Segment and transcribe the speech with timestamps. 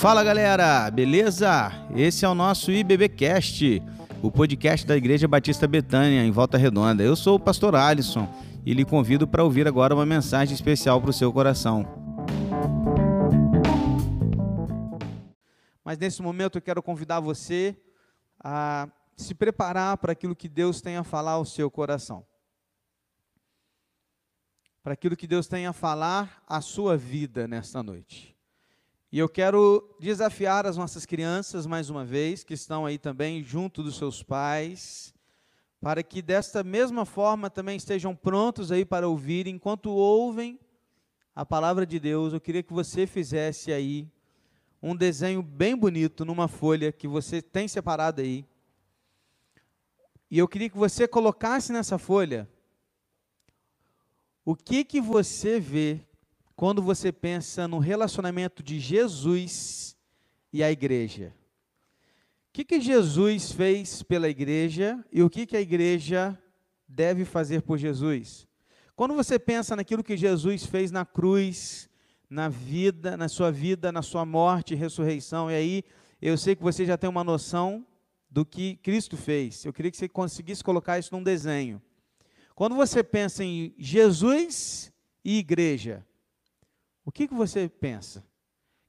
[0.00, 1.70] Fala galera, beleza?
[1.94, 3.82] Esse é o nosso IBBcast,
[4.22, 7.02] o podcast da Igreja Batista Betânia, em Volta Redonda.
[7.02, 8.26] Eu sou o pastor Alisson
[8.64, 11.84] e lhe convido para ouvir agora uma mensagem especial para o seu coração.
[15.84, 17.76] Mas nesse momento eu quero convidar você
[18.42, 22.24] a se preparar para aquilo que Deus tem a falar ao seu coração.
[24.82, 28.29] Para aquilo que Deus tem a falar à sua vida nesta noite.
[29.12, 33.82] E eu quero desafiar as nossas crianças, mais uma vez, que estão aí também junto
[33.82, 35.12] dos seus pais,
[35.80, 40.60] para que desta mesma forma também estejam prontos aí para ouvir, enquanto ouvem
[41.34, 42.32] a palavra de Deus.
[42.32, 44.08] Eu queria que você fizesse aí
[44.80, 48.46] um desenho bem bonito numa folha que você tem separado aí.
[50.30, 52.48] E eu queria que você colocasse nessa folha
[54.44, 56.00] o que que você vê
[56.60, 59.96] quando você pensa no relacionamento de Jesus
[60.52, 61.34] e a igreja.
[62.50, 66.38] O que, que Jesus fez pela igreja e o que, que a igreja
[66.86, 68.46] deve fazer por Jesus?
[68.94, 71.88] Quando você pensa naquilo que Jesus fez na cruz,
[72.28, 75.84] na vida, na sua vida, na sua morte e ressurreição, e aí
[76.20, 77.86] eu sei que você já tem uma noção
[78.30, 79.64] do que Cristo fez.
[79.64, 81.80] Eu queria que você conseguisse colocar isso num desenho.
[82.54, 84.92] Quando você pensa em Jesus
[85.24, 86.04] e igreja,
[87.04, 88.24] o que, que você pensa?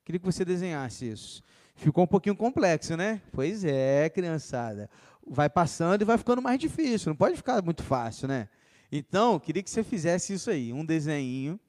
[0.03, 1.43] Queria que você desenhasse isso.
[1.75, 3.21] Ficou um pouquinho complexo, né?
[3.31, 4.89] Pois é, criançada.
[5.25, 8.49] Vai passando e vai ficando mais difícil, não pode ficar muito fácil, né?
[8.91, 11.59] Então, queria que você fizesse isso aí, um desenho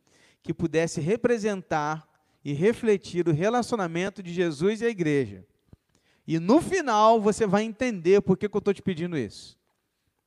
[0.42, 2.08] que pudesse representar
[2.44, 5.46] e refletir o relacionamento de Jesus e a igreja.
[6.27, 9.58] E no final você vai entender por que, que eu estou te pedindo isso.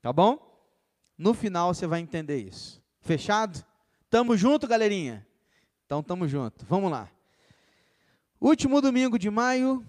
[0.02, 0.40] Tá bom?
[1.18, 2.82] No final você vai entender isso.
[3.02, 3.66] Fechado?
[4.10, 5.26] Tamo junto, galerinha?
[5.86, 6.66] Então estamos juntos.
[6.68, 7.08] Vamos lá.
[8.42, 9.86] Último domingo de maio,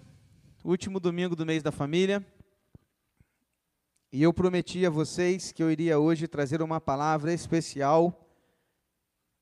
[0.63, 2.23] último domingo do mês da família.
[4.11, 8.29] E eu prometi a vocês que eu iria hoje trazer uma palavra especial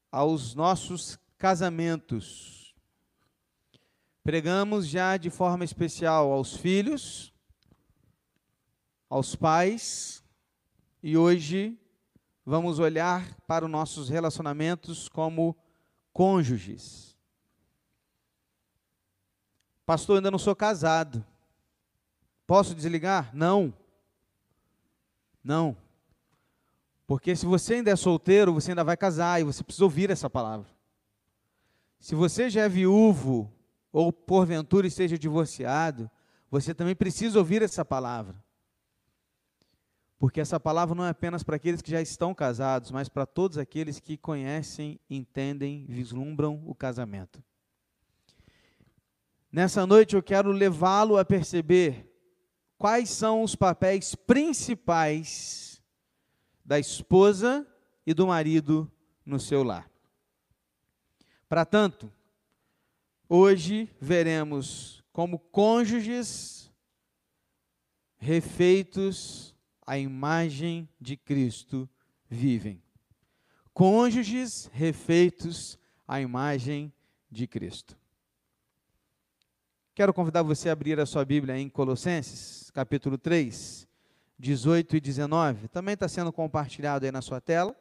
[0.10, 2.74] aos nossos casamentos.
[4.24, 7.34] Pregamos já de forma especial aos filhos,
[9.10, 10.24] aos pais,
[11.04, 11.78] e hoje
[12.46, 15.54] vamos olhar para os nossos relacionamentos como
[16.16, 17.14] cônjuges.
[19.86, 21.24] Pastor, ainda não sou casado.
[22.48, 23.36] Posso desligar?
[23.36, 23.74] Não.
[25.44, 25.76] Não.
[27.06, 30.30] Porque se você ainda é solteiro, você ainda vai casar e você precisa ouvir essa
[30.30, 30.70] palavra.
[32.00, 33.52] Se você já é viúvo
[33.92, 36.10] ou porventura esteja divorciado,
[36.50, 38.42] você também precisa ouvir essa palavra.
[40.18, 43.58] Porque essa palavra não é apenas para aqueles que já estão casados, mas para todos
[43.58, 47.44] aqueles que conhecem, entendem, vislumbram o casamento.
[49.52, 52.12] Nessa noite eu quero levá-lo a perceber
[52.78, 55.82] quais são os papéis principais
[56.64, 57.66] da esposa
[58.06, 58.92] e do marido
[59.26, 59.90] no seu lar.
[61.48, 62.12] Para tanto,
[63.30, 66.70] hoje veremos como cônjuges
[68.18, 69.55] refeitos
[69.86, 71.88] a imagem de Cristo
[72.30, 72.82] vivem.
[73.74, 76.92] Cônjuges refeitos à imagem
[77.30, 77.98] de Cristo.
[79.94, 83.88] Quero convidar você a abrir a sua Bíblia em Colossenses, capítulo 3,
[84.38, 85.68] 18 e 19.
[85.68, 87.76] Também está sendo compartilhado aí na sua tela,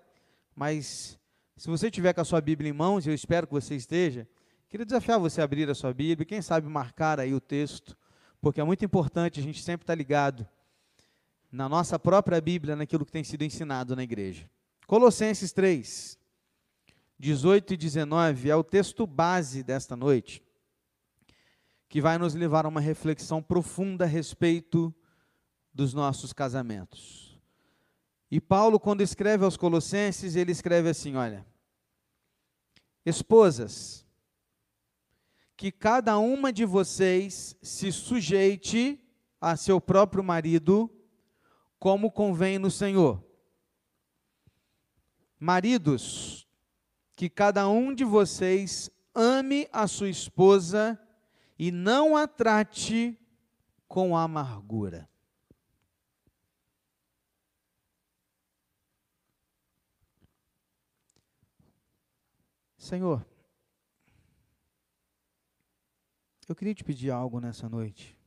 [0.55, 1.19] mas
[1.57, 4.29] se você tiver com a sua Bíblia em mãos, eu espero que você esteja,
[4.69, 7.97] queria desafiar você a abrir a sua Bíblia, quem sabe marcar aí o texto,
[8.41, 10.47] porque é muito importante a gente sempre estar tá ligado
[11.55, 14.51] na nossa própria Bíblia, naquilo que tem sido ensinado na igreja.
[14.89, 16.19] Colossenses 3,
[17.17, 20.43] 18 e 19 é o texto base desta noite,
[21.89, 24.93] que vai nos levar a uma reflexão profunda a respeito
[25.73, 27.41] dos nossos casamentos.
[28.29, 31.47] E Paulo, quando escreve aos Colossenses, ele escreve assim: olha,
[33.07, 34.05] esposas,
[35.57, 39.01] que cada uma de vocês se sujeite
[39.41, 40.91] a seu próprio marido
[41.79, 43.25] como convém no Senhor.
[45.39, 46.49] Maridos,
[47.15, 50.99] que cada um de vocês ame a sua esposa
[51.59, 53.19] e não a trate
[53.87, 55.09] com amargura.
[62.77, 63.27] Senhor,
[66.47, 68.19] eu queria te pedir algo nessa noite.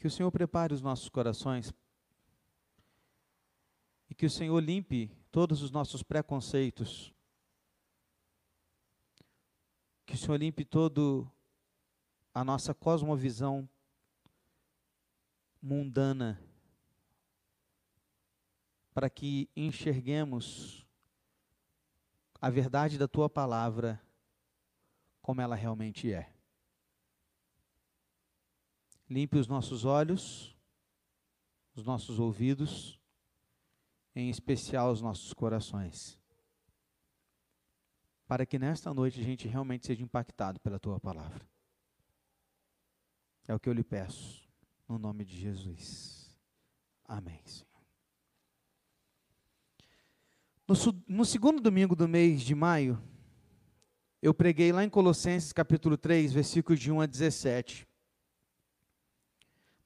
[0.00, 1.74] Que o Senhor prepare os nossos corações
[4.08, 7.12] e que o Senhor limpe todos os nossos preconceitos.
[10.06, 11.30] Que o Senhor limpe todo
[12.32, 13.68] a nossa cosmovisão
[15.60, 16.42] mundana,
[18.94, 20.86] para que enxerguemos
[22.40, 24.02] a verdade da tua palavra
[25.20, 26.39] como ela realmente é.
[29.10, 30.56] Limpe os nossos olhos,
[31.74, 33.00] os nossos ouvidos,
[34.14, 36.16] em especial os nossos corações,
[38.28, 41.44] para que nesta noite a gente realmente seja impactado pela tua palavra.
[43.48, 44.48] É o que eu lhe peço,
[44.88, 46.38] no nome de Jesus.
[47.04, 47.68] Amém, Senhor.
[50.68, 50.76] No,
[51.08, 53.02] no, segundo domingo do mês de maio,
[54.22, 57.89] eu preguei lá em Colossenses capítulo 3, versículos de 1 a 17.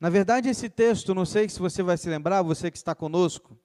[0.00, 3.58] Na verdade, esse texto, não sei se você vai se lembrar, você que está conosco,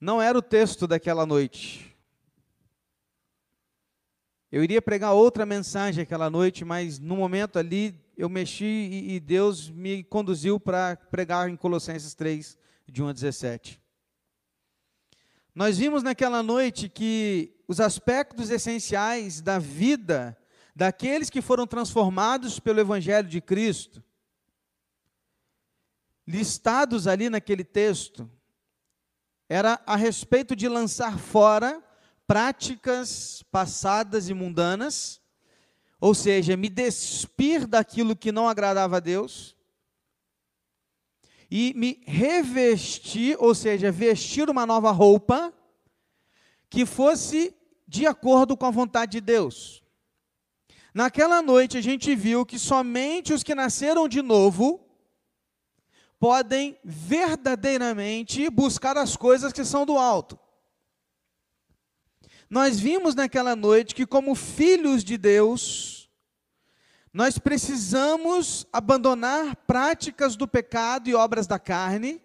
[0.00, 1.94] não era o texto daquela noite.
[4.50, 9.20] Eu iria pregar outra mensagem aquela noite, mas no momento ali eu mexi e, e
[9.20, 12.58] Deus me conduziu para pregar em Colossenses 3,
[12.88, 13.80] de 1 a 17.
[15.54, 20.36] Nós vimos naquela noite que os aspectos essenciais da vida
[20.74, 24.02] daqueles que foram transformados pelo Evangelho de Cristo,
[26.30, 28.30] listados ali naquele texto,
[29.48, 31.82] era a respeito de lançar fora
[32.26, 35.20] práticas passadas e mundanas,
[36.00, 39.56] ou seja, me despir daquilo que não agradava a Deus
[41.50, 45.52] e me revestir, ou seja, vestir uma nova roupa
[46.70, 47.52] que fosse
[47.88, 49.82] de acordo com a vontade de Deus.
[50.94, 54.89] Naquela noite a gente viu que somente os que nasceram de novo
[56.20, 60.38] podem verdadeiramente buscar as coisas que são do alto.
[62.48, 66.10] Nós vimos naquela noite que, como filhos de Deus,
[67.10, 72.20] nós precisamos abandonar práticas do pecado e obras da carne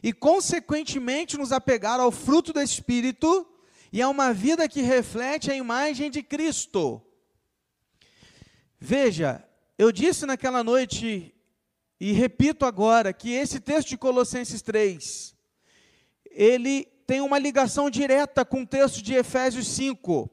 [0.00, 3.46] e, consequentemente, nos apegar ao fruto do Espírito
[3.92, 7.02] e a uma vida que reflete a imagem de Cristo.
[8.78, 9.44] Veja,
[9.76, 11.34] eu disse naquela noite
[12.00, 15.36] e repito agora que esse texto de Colossenses 3,
[16.24, 20.30] ele tem uma ligação direta com o texto de Efésios 5,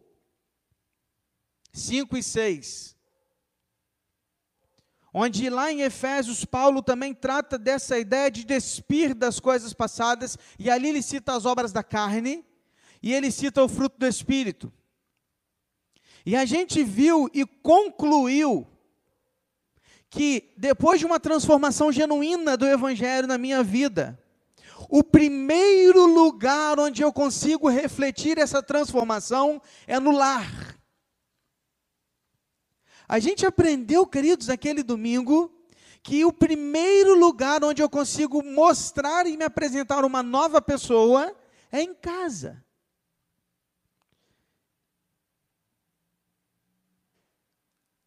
[1.73, 2.95] 5 e 6.
[5.13, 10.69] Onde lá em Efésios, Paulo também trata dessa ideia de despir das coisas passadas, e
[10.69, 12.45] ali ele cita as obras da carne,
[13.03, 14.71] e ele cita o fruto do Espírito.
[16.25, 18.65] E a gente viu e concluiu
[20.09, 24.17] que depois de uma transformação genuína do Evangelho na minha vida,
[24.89, 30.77] o primeiro lugar onde eu consigo refletir essa transformação é no lar.
[33.07, 35.53] A gente aprendeu, queridos, naquele domingo,
[36.03, 41.35] que o primeiro lugar onde eu consigo mostrar e me apresentar uma nova pessoa
[41.71, 42.63] é em casa.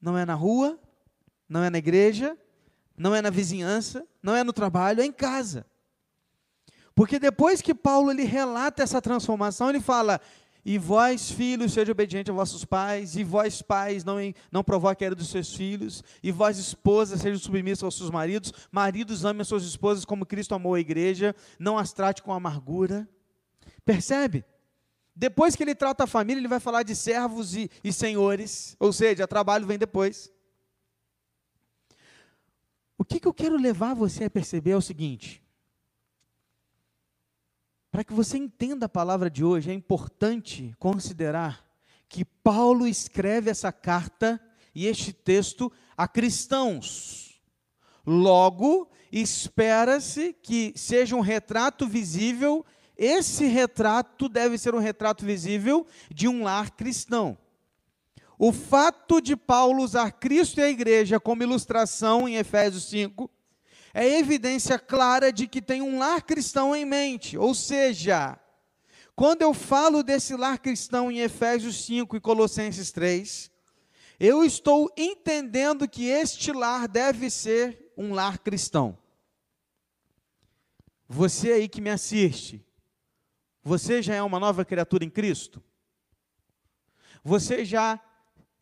[0.01, 0.79] Não é na rua,
[1.51, 2.39] não é na igreja,
[2.97, 5.67] não é na vizinhança, não é no trabalho, é em casa.
[6.95, 10.21] Porque depois que Paulo ele relata essa transformação, ele fala:
[10.65, 14.17] E vós, filhos, sejam obedientes a vossos pais, e vós, pais, não,
[14.53, 18.53] não provoquem a ira dos seus filhos, e vós, esposas, sejam submissas aos seus maridos,
[18.71, 23.09] maridos amem as suas esposas como Cristo amou a igreja, não as trate com amargura.
[23.85, 24.45] Percebe?
[25.17, 28.93] Depois que ele trata a família, ele vai falar de servos e, e senhores, ou
[28.93, 30.31] seja, trabalho vem depois.
[33.11, 35.43] Que, que eu quero levar você a perceber é o seguinte:
[37.91, 41.69] para que você entenda a palavra de hoje, é importante considerar
[42.09, 44.41] que Paulo escreve essa carta
[44.73, 47.43] e este texto a cristãos.
[48.07, 52.65] Logo, espera-se que seja um retrato visível,
[52.97, 57.37] esse retrato deve ser um retrato visível de um lar cristão.
[58.43, 63.31] O fato de Paulo usar Cristo e a igreja como ilustração em Efésios 5
[63.93, 67.37] é evidência clara de que tem um lar cristão em mente.
[67.37, 68.41] Ou seja,
[69.15, 73.51] quando eu falo desse lar cristão em Efésios 5 e Colossenses 3,
[74.19, 78.97] eu estou entendendo que este lar deve ser um lar cristão.
[81.07, 82.65] Você aí que me assiste,
[83.63, 85.63] você já é uma nova criatura em Cristo?
[87.23, 88.01] Você já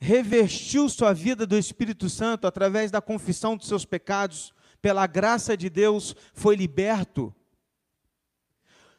[0.01, 5.69] revestiu sua vida do Espírito Santo através da confissão dos seus pecados, pela graça de
[5.69, 7.35] Deus, foi liberto?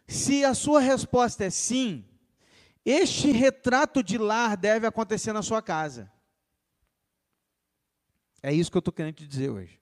[0.08, 2.06] Se a sua resposta é sim,
[2.84, 6.12] este retrato de lar deve acontecer na sua casa.
[8.42, 9.80] É isso que eu estou querendo te dizer hoje.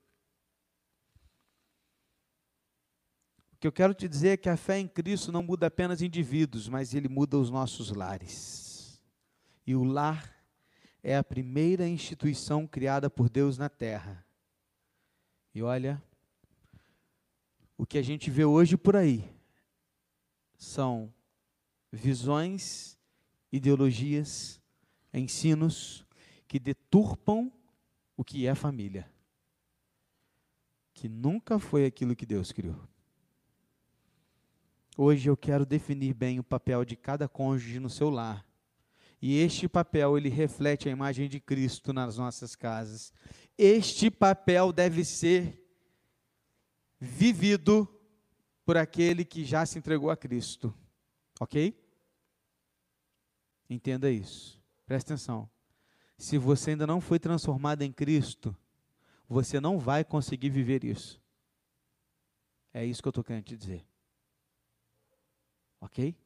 [3.52, 6.00] O que eu quero te dizer é que a fé em Cristo não muda apenas
[6.00, 9.00] indivíduos, mas ele muda os nossos lares.
[9.66, 10.37] E o lar
[11.02, 14.24] é a primeira instituição criada por Deus na terra.
[15.54, 16.02] E olha,
[17.76, 19.24] o que a gente vê hoje por aí
[20.56, 21.12] são
[21.92, 22.98] visões,
[23.52, 24.60] ideologias,
[25.12, 26.04] ensinos
[26.46, 27.52] que deturpam
[28.16, 29.10] o que é família,
[30.92, 32.88] que nunca foi aquilo que Deus criou.
[34.96, 38.47] Hoje eu quero definir bem o papel de cada cônjuge no seu lar.
[39.20, 43.12] E este papel ele reflete a imagem de Cristo nas nossas casas.
[43.56, 45.64] Este papel deve ser
[47.00, 47.88] vivido
[48.64, 50.74] por aquele que já se entregou a Cristo.
[51.40, 51.74] OK?
[53.68, 54.60] Entenda isso.
[54.86, 55.50] Presta atenção.
[56.16, 58.56] Se você ainda não foi transformado em Cristo,
[59.28, 61.20] você não vai conseguir viver isso.
[62.72, 63.86] É isso que eu estou querendo te dizer.
[65.80, 66.16] Ok?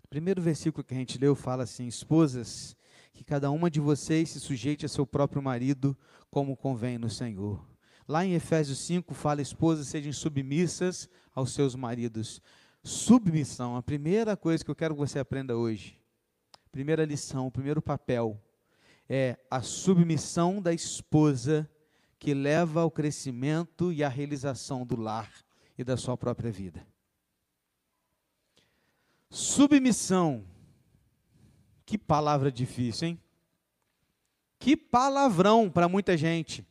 [0.11, 2.77] primeiro versículo que a gente leu fala assim: Esposas,
[3.11, 5.97] que cada uma de vocês se sujeite a seu próprio marido,
[6.29, 7.67] como convém no Senhor.
[8.07, 12.39] Lá em Efésios 5 fala: Esposas, sejam submissas aos seus maridos.
[12.83, 15.99] Submissão, a primeira coisa que eu quero que você aprenda hoje
[16.71, 18.41] primeira lição, o primeiro papel
[19.09, 21.69] é a submissão da esposa
[22.17, 25.29] que leva ao crescimento e à realização do lar
[25.77, 26.85] e da sua própria vida.
[29.31, 30.45] Submissão.
[31.85, 33.21] Que palavra difícil, hein?
[34.59, 36.67] Que palavrão para muita gente.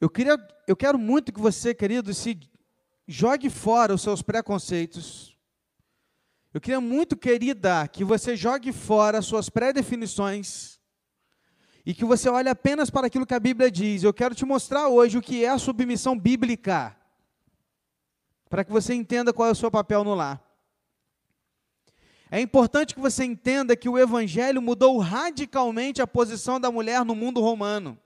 [0.00, 2.38] Eu, queria, eu quero muito que você, querido, se
[3.06, 5.38] jogue fora os seus preconceitos,
[6.52, 10.80] eu queria muito, querida, que você jogue fora suas pré-definições
[11.86, 14.02] e que você olhe apenas para aquilo que a Bíblia diz.
[14.02, 16.96] Eu quero te mostrar hoje o que é a submissão bíblica,
[18.50, 20.44] para que você entenda qual é o seu papel no lar.
[22.30, 27.14] É importante que você entenda que o Evangelho mudou radicalmente a posição da mulher no
[27.14, 27.98] mundo romano,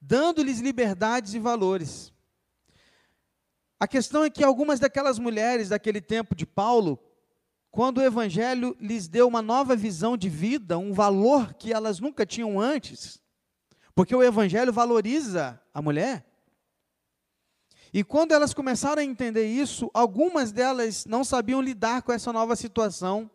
[0.00, 2.10] dando-lhes liberdades e valores.
[3.78, 6.98] A questão é que algumas daquelas mulheres daquele tempo de Paulo
[7.72, 12.26] quando o Evangelho lhes deu uma nova visão de vida, um valor que elas nunca
[12.26, 13.18] tinham antes,
[13.94, 16.22] porque o Evangelho valoriza a mulher.
[17.92, 22.56] E quando elas começaram a entender isso, algumas delas não sabiam lidar com essa nova
[22.56, 23.30] situação.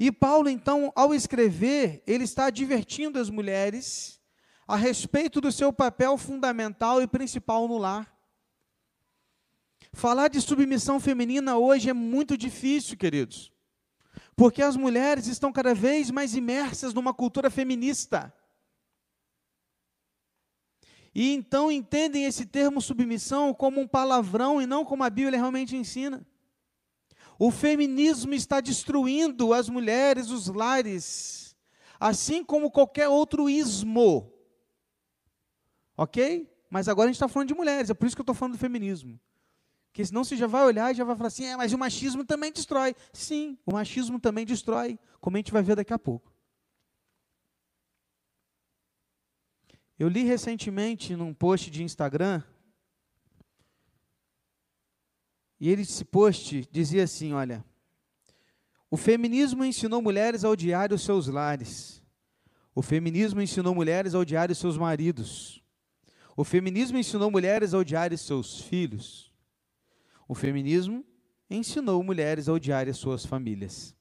[0.00, 4.18] E Paulo, então, ao escrever, ele está advertindo as mulheres
[4.66, 8.10] a respeito do seu papel fundamental e principal no lar.
[9.92, 13.52] Falar de submissão feminina hoje é muito difícil, queridos,
[14.34, 18.32] porque as mulheres estão cada vez mais imersas numa cultura feminista.
[21.14, 25.76] E então entendem esse termo submissão como um palavrão e não como a Bíblia realmente
[25.76, 26.26] ensina.
[27.38, 31.56] O feminismo está destruindo as mulheres, os lares,
[31.98, 34.32] assim como qualquer outro ismo.
[35.96, 36.48] Ok?
[36.70, 38.54] Mas agora a gente está falando de mulheres, é por isso que eu estou falando
[38.54, 39.20] do feminismo.
[39.88, 42.24] Porque senão você já vai olhar e já vai falar assim, é, mas o machismo
[42.24, 42.96] também destrói.
[43.12, 46.31] Sim, o machismo também destrói, como a gente vai ver daqui a pouco.
[50.02, 52.42] Eu li recentemente num post de Instagram,
[55.60, 57.64] e ele, esse post dizia assim: olha,
[58.90, 62.02] o feminismo ensinou mulheres a odiar os seus lares.
[62.74, 65.62] O feminismo ensinou mulheres a odiar os seus maridos.
[66.36, 69.32] O feminismo ensinou mulheres a odiar os seus filhos.
[70.26, 71.06] O feminismo
[71.48, 73.94] ensinou mulheres a odiarem suas famílias.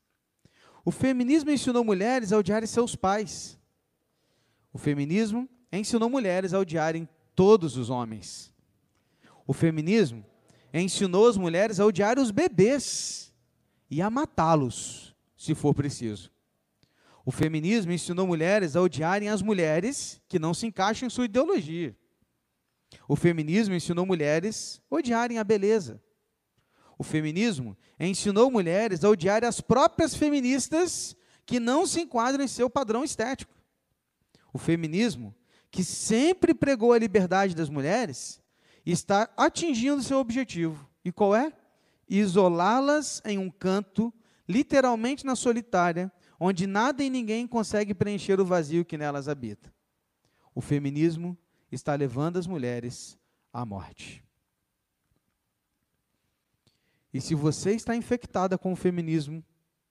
[0.84, 3.56] O feminismo ensinou mulheres a odiarem seus pais.
[4.74, 8.54] O feminismo ensinou mulheres a odiarem todos os homens.
[9.48, 10.26] O feminismo
[10.74, 13.34] ensinou as mulheres a odiar os bebês
[13.90, 16.32] e a matá-los, se for preciso.
[17.26, 21.96] O feminismo ensinou mulheres a odiarem as mulheres que não se encaixam em sua ideologia.
[23.08, 26.02] O feminismo ensinou mulheres a odiarem a beleza
[27.02, 31.16] o feminismo, ensinou mulheres a odiar as próprias feministas
[31.48, 33.56] que não se enquadram em seu padrão estético.
[34.54, 35.34] O feminismo,
[35.72, 38.42] que sempre pregou a liberdade das mulheres,
[38.86, 40.88] está atingindo seu objetivo.
[41.04, 41.54] E qual é?
[42.10, 44.14] Isolá-las em um canto,
[44.48, 49.74] literalmente na solitária, onde nada e ninguém consegue preencher o vazio que nelas habita.
[50.54, 51.38] O feminismo
[51.72, 53.18] está levando as mulheres
[53.54, 54.22] à morte.
[57.14, 59.44] E se você está infectada com o feminismo,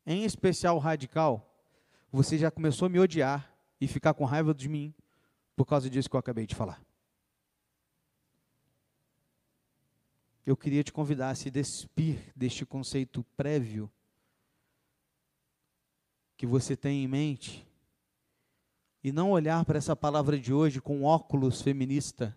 [0.07, 1.55] em especial radical,
[2.13, 4.95] você já começou a me odiar e ficar com raiva de mim
[5.61, 6.83] por causa disso que eu acabei de falar.
[10.47, 13.93] Eu queria te convidar a se despir deste conceito prévio
[16.35, 17.69] que você tem em mente
[19.05, 22.35] e não olhar para essa palavra de hoje com óculos feminista,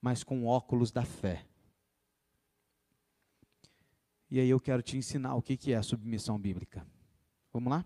[0.00, 1.44] mas com óculos da fé.
[4.30, 6.86] E aí eu quero te ensinar o que é a submissão bíblica.
[7.52, 7.84] Vamos lá?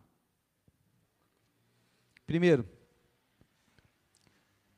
[2.27, 2.69] Primeiro,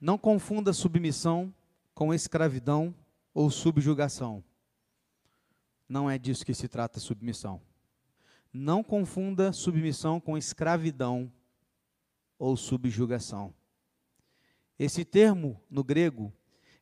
[0.00, 1.52] não confunda submissão
[1.94, 2.94] com escravidão
[3.32, 4.44] ou subjugação.
[5.88, 7.60] Não é disso que se trata submissão.
[8.52, 11.32] Não confunda submissão com escravidão
[12.38, 13.54] ou subjugação.
[14.78, 16.32] Esse termo no grego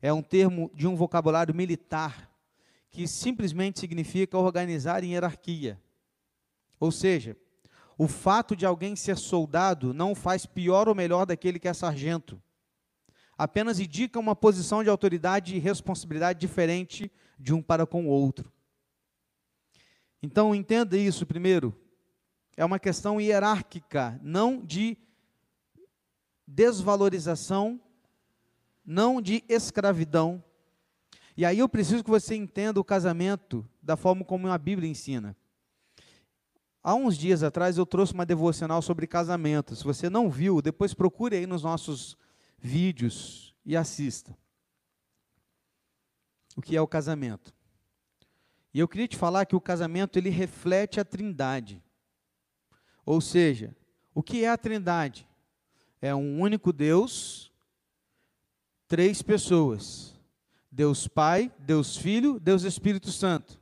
[0.00, 2.30] é um termo de um vocabulário militar
[2.90, 5.80] que simplesmente significa organizar em hierarquia.
[6.78, 7.36] Ou seja,
[7.96, 12.40] o fato de alguém ser soldado não faz pior ou melhor daquele que é sargento.
[13.36, 18.52] Apenas indica uma posição de autoridade e responsabilidade diferente de um para com o outro.
[20.22, 21.76] Então, entenda isso primeiro.
[22.56, 24.96] É uma questão hierárquica, não de
[26.46, 27.80] desvalorização,
[28.84, 30.42] não de escravidão,
[31.36, 35.36] e aí eu preciso que você entenda o casamento da forma como a Bíblia ensina.
[36.82, 39.74] Há uns dias atrás eu trouxe uma devocional sobre casamento.
[39.74, 42.16] Se você não viu, depois procure aí nos nossos
[42.64, 44.34] vídeos e assista.
[46.56, 47.54] O que é o casamento?
[48.72, 51.82] E eu queria te falar que o casamento ele reflete a Trindade.
[53.04, 53.76] Ou seja,
[54.14, 55.28] o que é a Trindade?
[56.00, 57.52] É um único Deus,
[58.88, 60.14] três pessoas
[60.72, 63.60] Deus Pai, Deus Filho, Deus Espírito Santo.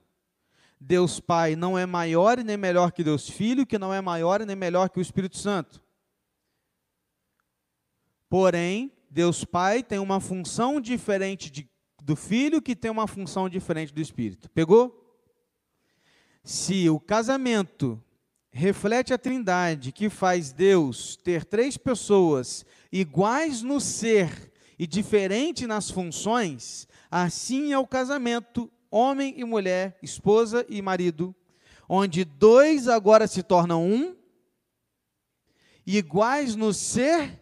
[0.81, 4.41] Deus Pai não é maior e nem melhor que Deus Filho, que não é maior
[4.41, 5.82] e nem melhor que o Espírito Santo.
[8.33, 11.69] Porém, Deus Pai tem uma função diferente de,
[12.03, 14.49] do Filho, que tem uma função diferente do Espírito.
[14.49, 15.21] Pegou?
[16.43, 18.03] Se o casamento
[18.51, 25.91] reflete a Trindade, que faz Deus ter três pessoas iguais no ser e diferente nas
[25.91, 31.37] funções, Assim é o casamento, homem e mulher, esposa e marido,
[31.87, 34.17] onde dois agora se tornam um,
[35.87, 37.42] iguais no ser,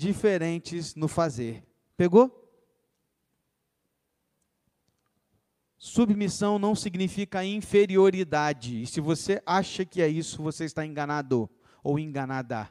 [0.00, 1.62] diferentes no fazer.
[1.94, 2.34] Pegou?
[5.76, 8.82] Submissão não significa inferioridade.
[8.82, 11.50] E se você acha que é isso, você está enganado
[11.84, 12.70] ou enganada.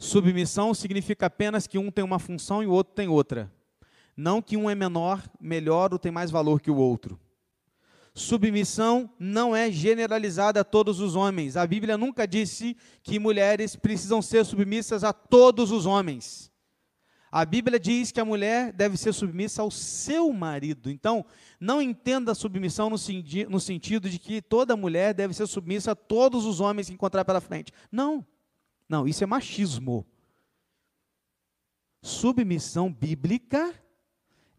[0.00, 3.52] Submissão significa apenas que um tem uma função e o outro tem outra.
[4.16, 7.20] Não que um é menor, melhor ou tem mais valor que o outro.
[8.14, 11.56] Submissão não é generalizada a todos os homens.
[11.56, 16.50] A Bíblia nunca disse que mulheres precisam ser submissas a todos os homens.
[17.30, 20.90] A Bíblia diz que a mulher deve ser submissa ao seu marido.
[20.90, 21.24] Então,
[21.60, 22.96] não entenda a submissão no,
[23.48, 27.24] no sentido de que toda mulher deve ser submissa a todos os homens que encontrar
[27.24, 27.72] pela frente.
[27.92, 28.26] Não.
[28.88, 30.06] Não, isso é machismo.
[32.00, 33.74] Submissão bíblica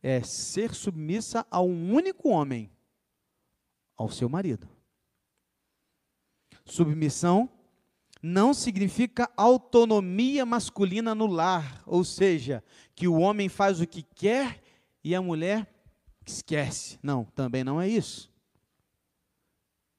[0.04, 2.70] é ser submissa a um único homem,
[4.00, 4.66] ao seu marido.
[6.64, 7.50] Submissão
[8.24, 12.64] não significa autonomia masculina no lar, ou seja,
[12.96, 14.62] que o homem faz o que quer
[15.04, 15.68] e a mulher
[16.26, 16.98] esquece.
[17.04, 18.32] Não, também não é isso.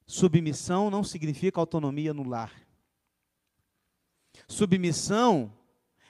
[0.07, 2.53] Submissão não significa autonomia no lar.
[4.49, 5.53] Submissão,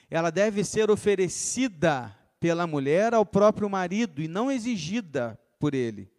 [0.09, 6.11] ela deve ser oferecida pela mulher ao próprio marido e não exigida por ele.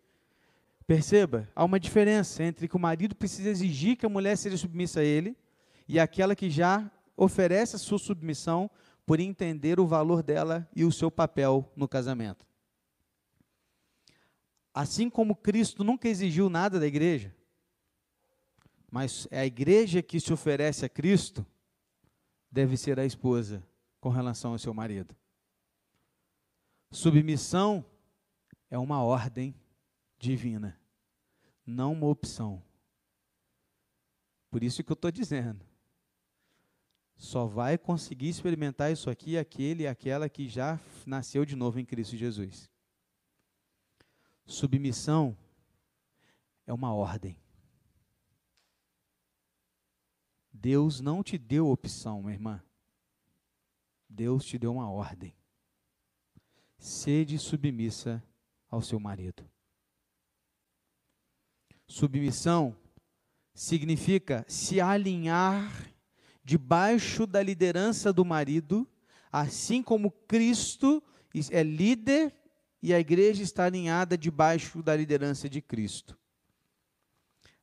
[0.91, 4.99] Perceba, há uma diferença entre que o marido precisa exigir que a mulher seja submissa
[4.99, 5.37] a ele
[5.87, 8.69] e aquela que já oferece a sua submissão
[9.05, 12.45] por entender o valor dela e o seu papel no casamento.
[14.73, 17.33] Assim como Cristo nunca exigiu nada da igreja,
[18.91, 21.45] mas é a igreja que se oferece a Cristo,
[22.51, 23.65] deve ser a esposa
[24.01, 25.15] com relação ao seu marido.
[26.91, 27.85] Submissão
[28.69, 29.55] é uma ordem
[30.19, 30.80] divina,
[31.65, 32.63] não uma opção.
[34.49, 35.65] Por isso que eu estou dizendo.
[37.15, 41.85] Só vai conseguir experimentar isso aqui aquele e aquela que já nasceu de novo em
[41.85, 42.69] Cristo Jesus.
[44.45, 45.37] Submissão
[46.65, 47.37] é uma ordem.
[50.51, 52.63] Deus não te deu opção, minha irmã.
[54.09, 55.33] Deus te deu uma ordem
[56.81, 58.21] sede submissa
[58.67, 59.47] ao seu marido.
[61.91, 62.73] Submissão
[63.53, 65.69] significa se alinhar
[66.41, 68.87] debaixo da liderança do marido,
[69.29, 71.03] assim como Cristo
[71.51, 72.33] é líder
[72.81, 76.17] e a igreja está alinhada debaixo da liderança de Cristo.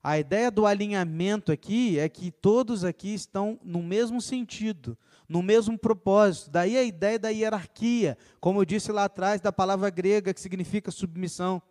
[0.02, 5.78] A ideia do alinhamento aqui é que todos aqui estão no mesmo sentido, no mesmo
[5.78, 6.50] propósito.
[6.50, 10.90] Daí a ideia da hierarquia, como eu disse lá atrás, da palavra grega que significa
[10.90, 11.62] submissão.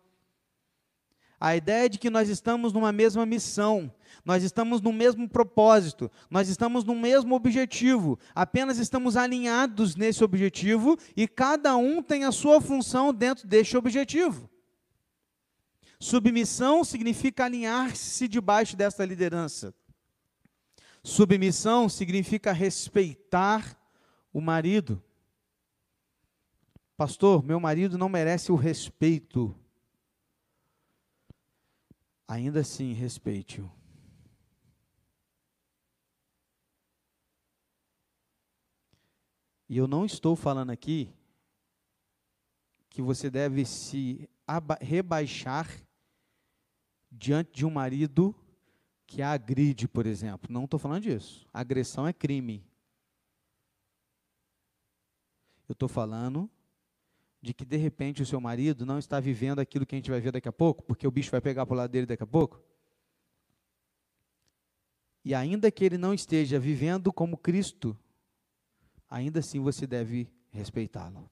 [1.40, 3.92] A ideia de que nós estamos numa mesma missão,
[4.24, 10.98] nós estamos no mesmo propósito, nós estamos no mesmo objetivo, apenas estamos alinhados nesse objetivo
[11.16, 14.50] e cada um tem a sua função dentro deste objetivo.
[16.00, 19.72] Submissão significa alinhar-se debaixo dessa liderança.
[21.04, 23.80] Submissão significa respeitar
[24.32, 25.02] o marido.
[26.96, 29.54] Pastor, meu marido não merece o respeito
[32.28, 33.72] ainda assim respeite-o.
[39.66, 41.12] E eu não estou falando aqui
[42.90, 44.28] que você deve se
[44.80, 45.68] rebaixar
[47.10, 48.34] diante de um marido
[49.06, 50.52] que a agride, por exemplo.
[50.52, 51.46] Não estou falando disso.
[51.52, 52.64] agressão é crime.
[55.66, 56.50] Eu estou falando
[57.40, 60.20] de que de repente o seu marido não está vivendo aquilo que a gente vai
[60.20, 62.26] ver daqui a pouco, porque o bicho vai pegar para o lado dele daqui a
[62.26, 62.60] pouco?
[65.24, 67.96] E ainda que ele não esteja vivendo como Cristo,
[69.08, 71.30] ainda assim você deve respeitá-lo.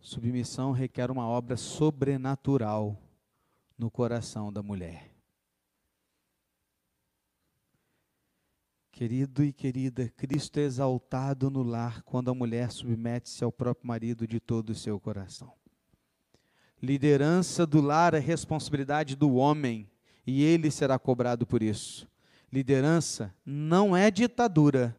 [0.00, 3.00] Submissão requer uma obra sobrenatural
[3.76, 5.13] no coração da mulher.
[8.94, 14.24] Querido e querida, Cristo é exaltado no lar quando a mulher submete-se ao próprio marido
[14.24, 15.52] de todo o seu coração.
[16.80, 19.90] Liderança do lar é responsabilidade do homem
[20.24, 22.08] e ele será cobrado por isso.
[22.52, 24.96] Liderança não é ditadura,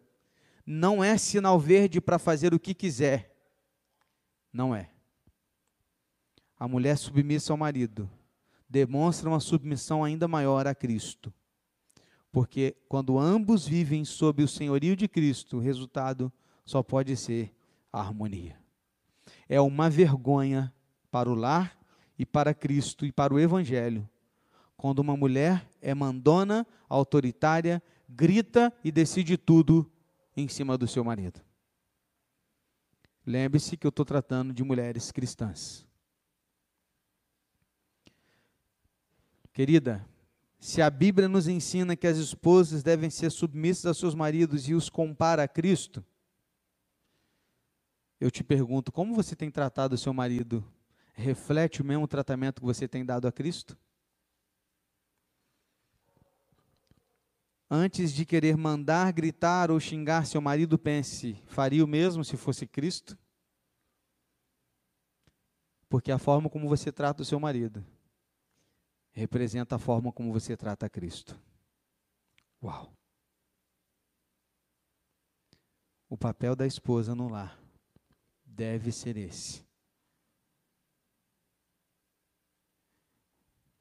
[0.65, 3.33] não é sinal verde para fazer o que quiser.
[4.51, 4.89] Não é.
[6.59, 8.11] A mulher submissa ao marido
[8.69, 11.33] demonstra uma submissão ainda maior a Cristo.
[12.35, 16.29] Porque quando ambos vivem sob o senhorio de Cristo, o resultado
[16.65, 17.55] só pode ser
[17.93, 18.59] a harmonia.
[19.47, 20.73] É uma vergonha
[21.09, 21.79] para o lar
[22.19, 24.05] e para Cristo e para o Evangelho
[24.75, 29.89] quando uma mulher é mandona, autoritária, grita e decide tudo
[30.35, 31.39] em cima do seu marido.
[33.25, 35.87] Lembre-se que eu estou tratando de mulheres cristãs.
[39.53, 40.05] Querida,
[40.59, 44.73] se a Bíblia nos ensina que as esposas devem ser submissas aos seus maridos e
[44.73, 46.03] os compara a Cristo,
[48.19, 50.65] eu te pergunto, como você tem tratado o seu marido?
[51.13, 53.77] Reflete o mesmo tratamento que você tem dado a Cristo?
[57.69, 62.65] Antes de querer mandar, gritar ou xingar seu marido, pense: faria o mesmo se fosse
[62.65, 63.17] Cristo?
[65.89, 67.85] Porque a forma como você trata o seu marido
[69.15, 71.39] representa a forma como você trata Cristo.
[72.61, 72.93] Uau!
[76.09, 77.57] O papel da esposa no lar
[78.45, 79.65] deve ser esse.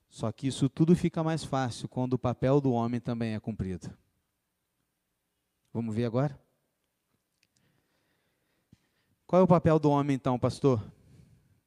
[0.08, 3.92] Só que isso tudo fica mais fácil quando o papel do homem também é cumprido.
[5.72, 6.40] Vamos ver agora?
[9.26, 10.80] Qual é o papel do homem então, pastor?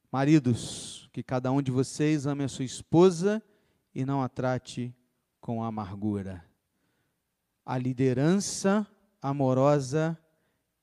[0.10, 3.43] Maridos, que cada um de vocês ame a sua esposa
[3.97, 4.95] e não a trate
[5.41, 6.45] com amargura.
[7.65, 8.86] A liderança
[9.19, 10.15] amorosa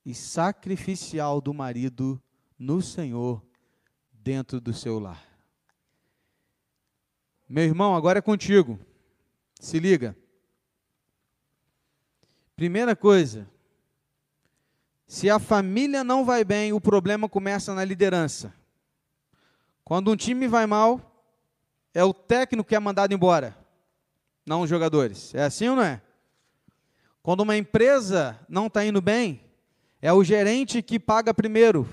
[0.04, 2.20] e sacrificial do marido
[2.58, 3.40] no Senhor
[4.12, 5.24] dentro do seu lar.
[7.48, 8.80] Meu irmão, agora é contigo.
[9.60, 10.16] Se liga.
[12.56, 13.48] Primeira coisa,
[15.06, 18.52] se a família não vai bem, o problema começa na liderança.
[19.84, 21.13] Quando um time vai mal,
[21.94, 23.56] é o técnico que é mandado embora,
[24.44, 25.34] não os jogadores.
[25.34, 26.02] É assim ou não é?
[27.22, 29.40] Quando uma empresa não está indo bem,
[30.02, 31.88] é o gerente que paga primeiro.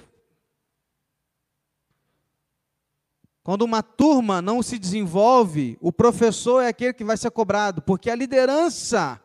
[3.43, 8.09] Quando uma turma não se desenvolve, o professor é aquele que vai ser cobrado, porque
[8.09, 9.21] a liderança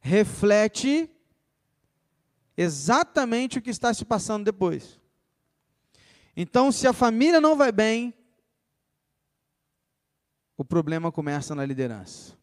[0.00, 1.08] reflete
[2.56, 4.98] exatamente o que está se passando depois.
[6.36, 8.12] Então, se a família não vai bem,
[10.60, 12.34] o problema começa na liderança.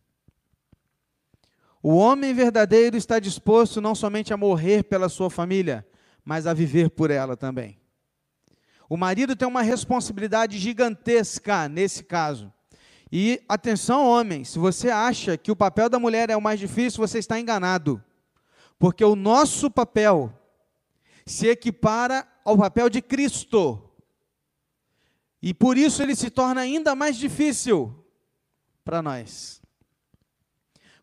[1.84, 5.86] O homem verdadeiro está disposto não somente a morrer pela sua família,
[6.26, 7.80] mas a viver por ela também.
[8.90, 12.52] O marido tem uma responsabilidade gigantesca nesse caso.
[13.12, 17.08] E atenção, homens, se você acha que o papel da mulher é o mais difícil,
[17.08, 18.04] você está enganado.
[18.80, 20.34] Porque o nosso papel
[21.24, 23.80] se equipara ao papel de Cristo.
[25.40, 28.06] E por isso ele se torna ainda mais difícil
[28.88, 29.62] para nós.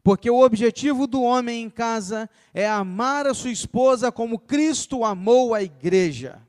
[0.02, 5.52] Porque o objetivo do homem em casa é amar a sua esposa como Cristo amou
[5.52, 6.40] a igreja.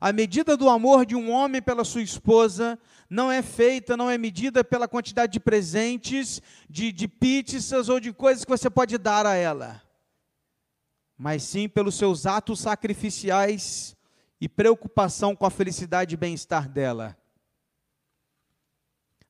[0.00, 4.16] A medida do amor de um homem pela sua esposa não é feita, não é
[4.16, 6.40] medida pela quantidade de presentes,
[6.70, 9.82] de, de pizzas ou de coisas que você pode dar a ela,
[11.18, 13.94] mas sim pelos seus atos sacrificiais
[14.40, 17.14] e preocupação com a felicidade e bem-estar dela.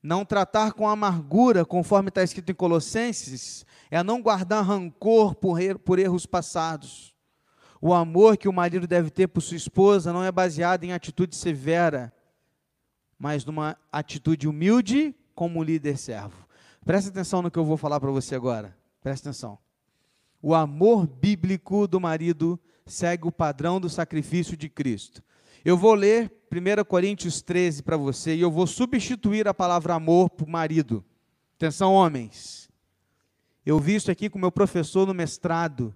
[0.06, 5.76] Não tratar com amargura, conforme está escrito em Colossenses, é não guardar rancor por, er
[5.76, 7.12] por erros passados.
[7.80, 11.34] O amor que o marido deve ter por sua esposa não é baseado em atitude
[11.34, 12.14] severa,
[13.18, 16.46] mas numa atitude humilde como líder servo.
[16.84, 18.78] Presta atenção no que eu vou falar para você agora.
[19.02, 19.58] Presta atenção.
[20.40, 25.20] O amor bíblico do marido segue o padrão do sacrifício de Cristo.
[25.66, 30.30] Eu vou ler 1 Coríntios 13 para você e eu vou substituir a palavra amor
[30.30, 31.04] por marido.
[31.56, 32.70] Atenção, homens.
[33.64, 35.92] Eu vi isso aqui com meu professor no mestrado.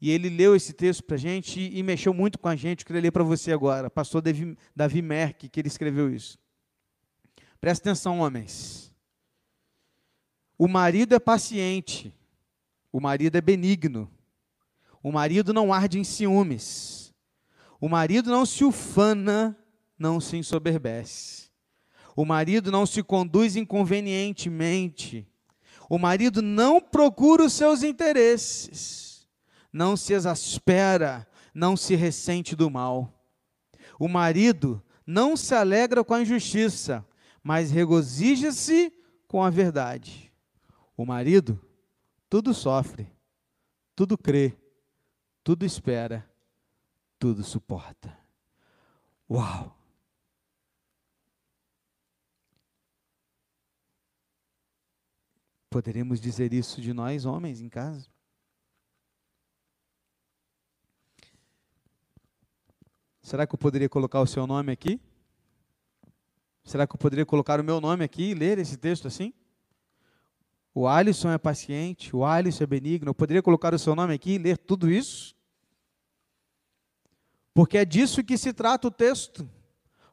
[0.00, 2.80] E ele leu esse texto para a gente e, mexeu muito com a gente.
[2.80, 3.88] Eu queria ler para você agora.
[3.88, 6.36] Pastor Davi, Davi Merck, que ele escreveu isso.
[7.60, 8.92] Presta atenção, homens.
[10.58, 12.12] O marido é paciente.
[12.92, 14.10] O marido é benigno.
[15.00, 17.07] O marido não arde em ciúmes.
[17.80, 19.56] O marido não se ufana,
[19.98, 21.48] não se ensoberbece.
[22.16, 25.26] O marido não se conduz inconvenientemente.
[25.88, 29.28] O marido não procura os seus interesses.
[29.72, 33.14] Não se exaspera, não se ressente do mal.
[33.98, 37.06] O marido não se alegra com a injustiça,
[37.42, 38.92] mas regozija-se
[39.28, 40.32] com a verdade.
[40.96, 41.60] O marido
[42.28, 43.06] tudo sofre,
[43.94, 44.56] tudo crê,
[45.44, 46.27] tudo espera
[47.18, 48.16] tudo suporta.
[49.30, 49.76] Uau!
[55.68, 58.08] Poderemos dizer isso de nós, homens, em casa?
[63.20, 64.98] Será que eu poderia colocar o seu nome aqui?
[66.64, 69.34] Será que eu poderia colocar o meu nome aqui e ler esse texto assim?
[70.74, 73.10] O Alisson é paciente, o Alisson é benigno.
[73.10, 75.37] Eu poderia colocar o seu nome aqui e ler tudo isso?
[77.54, 79.48] Porque é disso que se trata o texto.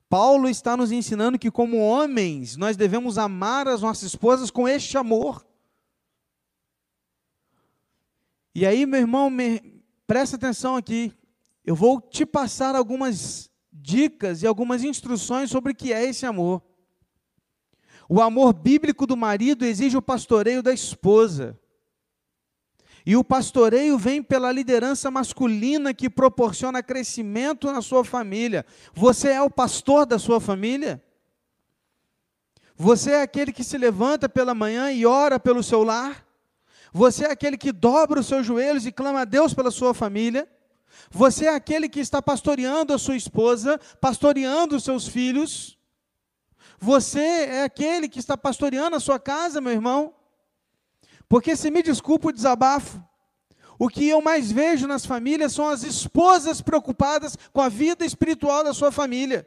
[0.10, 4.98] Paulo está nos ensinando que, como homens, nós devemos amar as nossas esposas com este
[4.98, 5.46] amor.
[8.54, 9.82] E aí, meu irmão, me...
[10.08, 11.14] presta atenção aqui.
[11.64, 16.64] Eu vou te passar algumas dicas e algumas instruções sobre o que é esse amor.
[18.08, 21.60] O amor bíblico do marido exige o pastoreio da esposa.
[23.06, 28.66] E o pastoreio vem pela liderança masculina que proporciona crescimento na sua família.
[28.96, 31.04] Você é o pastor da sua família?
[32.76, 36.26] Você é aquele que se levanta pela manhã e ora pelo seu lar?
[36.92, 40.50] Você é aquele que dobra os seus joelhos e clama a Deus pela sua família?
[41.12, 45.78] Você é aquele que está pastoreando a sua esposa, pastoreando os seus filhos?
[46.80, 50.15] Você é aquele que está pastoreando a sua casa, meu irmão?
[51.28, 53.04] Porque se me desculpa o desabafo,
[53.78, 58.64] o que eu mais vejo nas famílias são as esposas preocupadas com a vida espiritual
[58.64, 59.46] da sua família.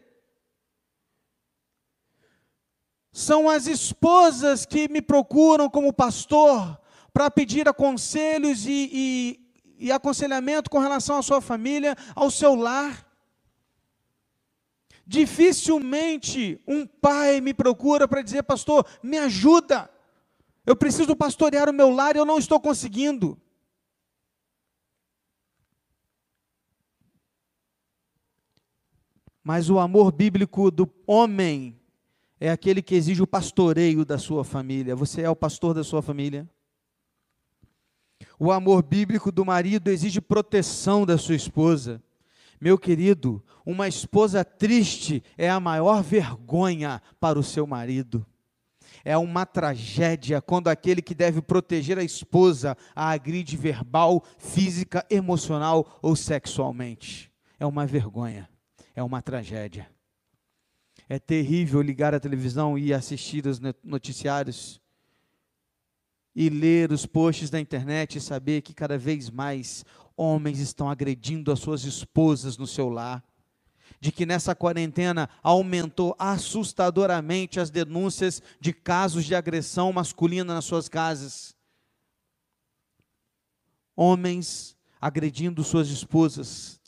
[3.11, 6.79] São as esposas que me procuram como pastor
[7.13, 9.41] para pedir aconselhos e, e,
[9.79, 13.07] e aconselhamento com relação à sua família, ao seu lar.
[15.07, 19.91] Dificilmente um pai me procura para dizer, pastor, me ajuda.
[20.69, 23.41] Eu preciso pastorear o meu lar e eu não estou conseguindo.
[29.43, 31.81] Mas o amor bíblico do homem
[32.39, 34.95] é aquele que exige o pastoreio da sua família.
[34.95, 36.47] Você é o pastor da sua família?
[38.39, 42.03] O amor bíblico do marido exige proteção da sua esposa.
[42.61, 48.27] Meu querido, uma esposa triste é a maior vergonha para o seu marido
[49.05, 55.99] é uma tragédia quando aquele que deve proteger a esposa a agride verbal, física, emocional
[56.03, 57.31] ou sexualmente.
[57.59, 58.49] É uma vergonha,
[58.95, 59.91] é uma tragédia.
[61.09, 64.81] É terrível ligar a televisão e assistir os noticiários
[66.35, 69.85] e ler os posts da internet e saber que cada vez mais
[70.17, 73.25] homens estão agredindo as suas esposas no seu lar
[74.01, 80.89] de que nessa quarentena aumentou assustadoramente as denúncias de casos de agressão masculina nas suas
[80.89, 81.57] casas.
[83.97, 86.81] Homens agredindo suas esposas.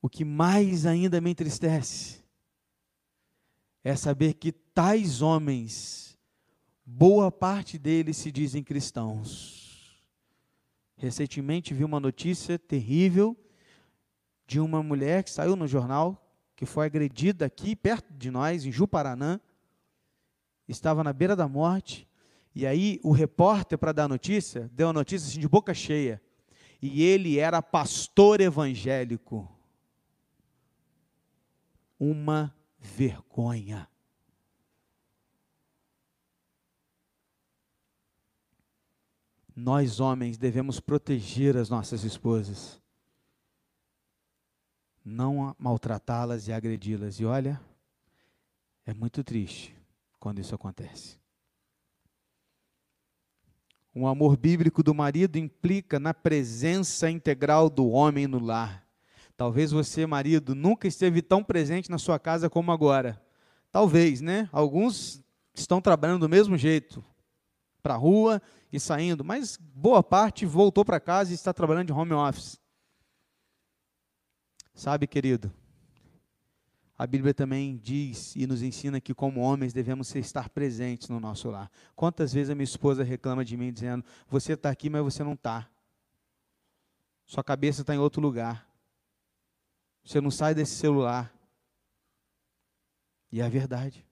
[0.00, 2.22] O que mais ainda me entristece
[3.84, 6.18] é saber que tais homens,
[6.84, 9.62] boa parte deles se dizem cristãos.
[10.96, 13.36] Recentemente vi uma notícia terrível
[14.52, 16.22] de uma mulher que saiu no jornal,
[16.54, 19.40] que foi agredida aqui perto de nós, em Juparanã,
[20.68, 22.06] estava na beira da morte,
[22.54, 26.20] e aí o repórter, para dar a notícia, deu a notícia assim, de boca cheia,
[26.82, 29.50] e ele era pastor evangélico.
[31.98, 33.88] Uma vergonha.
[39.56, 42.81] Nós, homens, devemos proteger as nossas esposas,
[45.04, 47.20] não maltratá-las e agredi-las.
[47.20, 47.60] E olha,
[48.86, 49.76] é muito triste
[50.18, 51.20] quando isso acontece.
[53.94, 58.86] Um amor bíblico do marido implica na presença integral do homem no lar.
[59.36, 63.20] Talvez você, marido, nunca esteve tão presente na sua casa como agora.
[63.70, 64.48] Talvez, né?
[64.50, 65.22] Alguns
[65.54, 67.04] estão trabalhando do mesmo jeito,
[67.82, 68.40] para a rua
[68.72, 72.61] e saindo, mas boa parte voltou para casa e está trabalhando de home office.
[74.74, 75.52] Sabe, querido,
[76.96, 81.50] a Bíblia também diz e nos ensina que, como homens, devemos estar presentes no nosso
[81.50, 81.70] lar.
[81.96, 85.32] Quantas vezes a minha esposa reclama de mim, dizendo: Você está aqui, mas você não
[85.32, 85.68] está.
[87.26, 88.68] Sua cabeça está em outro lugar.
[90.04, 91.32] Você não sai desse celular.
[93.30, 94.06] E é a verdade.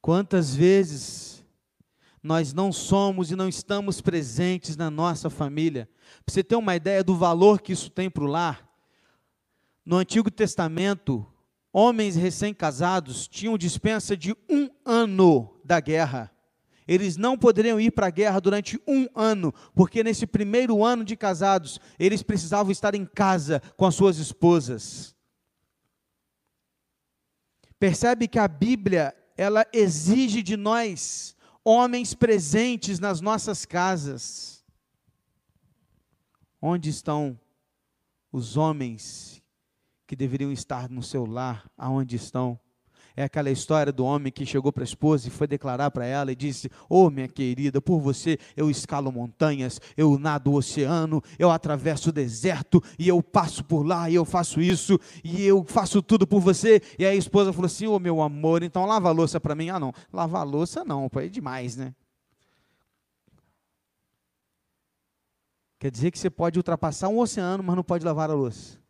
[0.00, 1.23] Quantas vezes
[2.24, 5.86] nós não somos e não estamos presentes na nossa família.
[6.24, 8.66] Para você ter uma ideia do valor que isso tem para o lar,
[9.84, 11.26] no Antigo Testamento,
[11.70, 16.32] homens recém-casados tinham dispensa de um ano da guerra.
[16.88, 21.16] Eles não poderiam ir para a guerra durante um ano, porque nesse primeiro ano de
[21.16, 25.14] casados, eles precisavam estar em casa com as suas esposas.
[27.78, 31.33] Percebe que a Bíblia, ela exige de nós
[31.64, 34.64] homens presentes nas nossas casas.
[36.60, 37.38] Onde estão
[38.30, 39.42] os homens
[40.06, 41.70] que deveriam estar no seu lar?
[41.76, 42.60] Aonde estão?
[43.16, 46.32] É aquela história do homem que chegou para a esposa e foi declarar para ela
[46.32, 51.48] e disse: oh, minha querida, por você eu escalo montanhas, eu nado o oceano, eu
[51.50, 56.02] atravesso o deserto e eu passo por lá e eu faço isso e eu faço
[56.02, 56.82] tudo por você.
[56.98, 59.68] E aí a esposa falou assim: oh, meu amor, então lava a louça para mim.
[59.68, 61.94] Ah, não, lavar a louça não, é demais, né?
[65.78, 68.83] Quer dizer que você pode ultrapassar um oceano, mas não pode lavar a louça.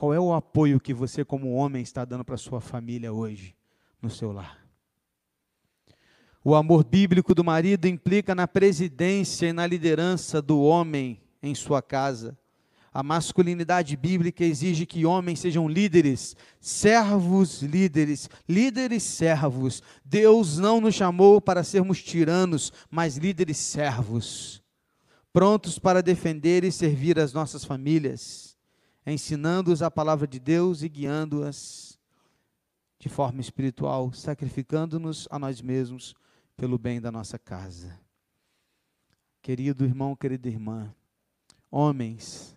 [0.00, 3.54] Qual é o apoio que você, como homem, está dando para sua família hoje,
[4.00, 4.66] no seu lar?
[6.42, 11.82] O amor bíblico do marido implica na presidência e na liderança do homem em sua
[11.82, 12.34] casa.
[12.90, 19.82] A masculinidade bíblica exige que homens sejam líderes, servos líderes, líderes servos.
[20.02, 24.62] Deus não nos chamou para sermos tiranos, mas líderes servos,
[25.30, 28.49] prontos para defender e servir as nossas famílias
[29.10, 31.98] ensinando-os a palavra de Deus e guiando-as
[32.98, 36.14] de forma espiritual, sacrificando-nos a nós mesmos
[36.56, 37.98] pelo bem da nossa casa.
[39.40, 40.94] Querido irmão, querida irmã,
[41.70, 42.54] homens,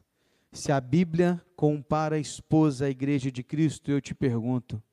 [0.52, 4.84] se a Bíblia compara a esposa à igreja de Cristo, eu te pergunto,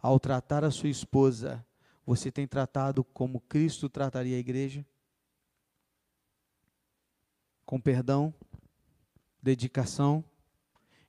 [0.00, 1.64] ao tratar a sua esposa,
[2.06, 4.84] você tem tratado como Cristo trataria a igreja?
[7.64, 8.34] Com perdão,
[9.42, 10.24] dedicação,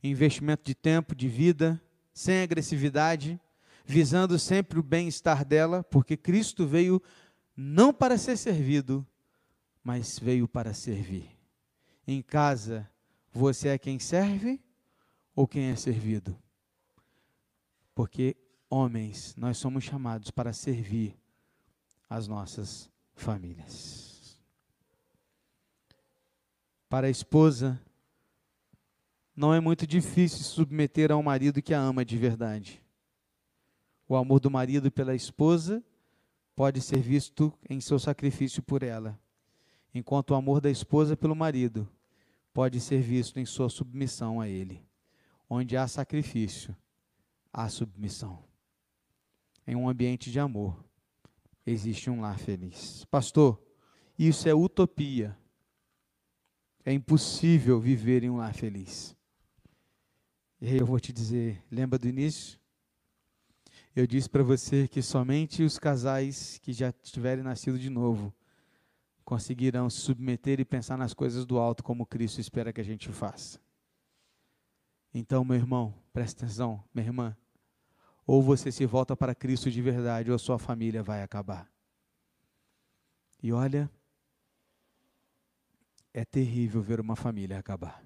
[0.09, 1.81] investimento de tempo, de vida,
[2.13, 3.39] sem agressividade,
[3.85, 7.01] visando sempre o bem-estar dela, porque Cristo veio
[7.55, 9.05] não para ser servido,
[9.83, 11.29] mas veio para servir.
[12.07, 12.89] Em casa,
[13.31, 14.61] você é quem serve
[15.35, 16.37] ou quem é servido?
[17.93, 18.35] Porque,
[18.69, 21.17] homens, nós somos chamados para servir
[22.09, 24.39] as nossas famílias.
[26.89, 27.79] Para a esposa,
[29.35, 32.81] não é muito difícil se submeter a um marido que a ama de verdade.
[34.07, 35.83] O amor do marido pela esposa
[36.55, 39.19] pode ser visto em seu sacrifício por ela,
[39.93, 41.89] enquanto o amor da esposa pelo marido
[42.53, 44.81] pode ser visto em sua submissão a ele.
[45.49, 46.75] Onde há sacrifício,
[47.51, 48.41] há submissão.
[49.67, 50.81] Em um ambiente de amor,
[51.65, 53.03] existe um lar feliz.
[53.05, 53.61] Pastor,
[54.17, 55.37] isso é utopia.
[56.85, 59.15] é impossível viver em um lar feliz.
[60.61, 62.59] E aí eu vou te dizer, lembra do início?
[63.95, 68.33] Eu disse para você que somente os casais que já tiverem nascido de novo
[69.23, 73.11] conseguirão se submeter e pensar nas coisas do alto como Cristo espera que a gente
[73.11, 73.59] faça.
[75.13, 77.37] Então, meu irmão, presta atenção, minha irmã.
[78.27, 81.71] Ou você se volta para Cristo de verdade, ou a sua família vai acabar.
[83.41, 83.89] E olha,
[86.13, 88.04] é terrível ver uma família acabar.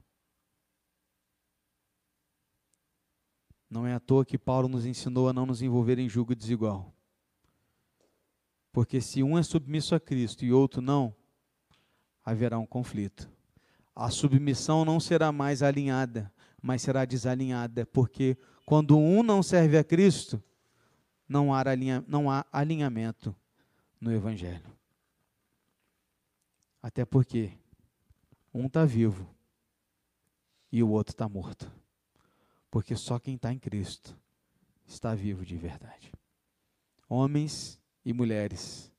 [3.70, 6.92] Não é à toa que Paulo nos ensinou a não nos envolver em julgo desigual.
[8.72, 11.16] Porque se um é submisso a Cristo e outro não,
[12.26, 13.30] haverá um conflito.
[13.96, 19.84] A submissão não será mais alinhada, mas será desalinhada, porque quando um não serve a
[19.84, 20.42] Cristo,
[21.28, 23.36] não há, alinha, não há alinhamento
[24.02, 24.66] no Evangelho.
[26.82, 27.52] Até porque
[28.54, 29.30] um está vivo
[30.72, 31.72] e o outro está morto
[32.70, 34.18] porque só quem está em Cristo
[34.86, 36.12] está vivo de verdade.
[37.08, 38.92] Homens e mulheres,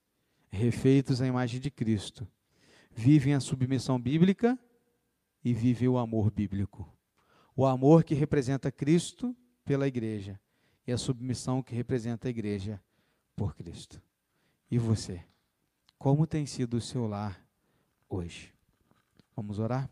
[0.50, 2.26] refeitos à imagem de Cristo,
[2.90, 4.58] vivem a submissão bíblica
[5.44, 6.88] e vivem o amor bíblico.
[7.56, 10.40] O amor que representa Cristo pela igreja
[10.86, 12.82] e a submissão que representa a igreja
[13.36, 14.02] por Cristo.
[14.70, 15.24] E você?
[15.98, 17.44] Como tem sido o seu lar
[18.08, 18.52] hoje?
[19.36, 19.90] Vamos orar?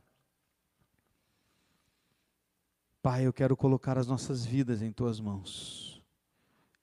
[3.10, 6.04] Pai, eu quero colocar as nossas vidas em tuas mãos.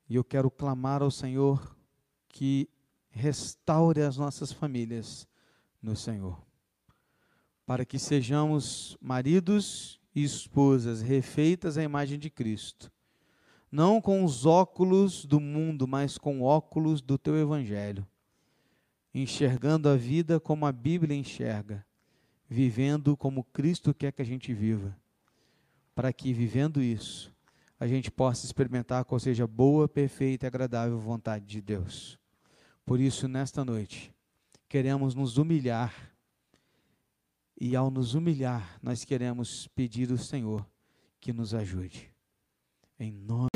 [0.10, 1.78] E eu quero clamar ao Senhor
[2.28, 2.68] que
[3.12, 5.28] restaure as nossas famílias
[5.80, 6.44] no Senhor.
[7.64, 12.92] Para que sejamos maridos e esposas refeitas à imagem de Cristo.
[13.72, 18.04] Não com os óculos do mundo, mas com óculos do teu evangelho.
[19.14, 21.86] Enxergando a vida como a Bíblia enxerga,
[22.50, 24.98] vivendo como Cristo quer que a gente viva
[25.96, 27.34] para que, vivendo isso,
[27.80, 32.20] a gente possa experimentar qual seja a boa, perfeita e agradável vontade de Deus.
[32.86, 34.14] Por isso, nesta noite,
[34.68, 35.94] queremos nos humilhar,
[37.60, 40.68] e ao nos humilhar, nós queremos pedir ao Senhor
[41.22, 42.12] que nos ajude.
[43.00, 43.50] Em nome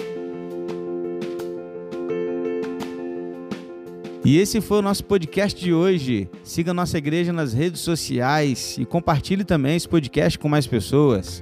[4.24, 6.30] E esse foi o nosso podcast de hoje.
[6.44, 11.42] Siga nossa igreja nas redes sociais e compartilhe também esse podcast com mais pessoas.